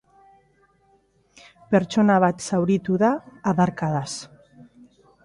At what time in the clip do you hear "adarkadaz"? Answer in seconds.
3.53-4.09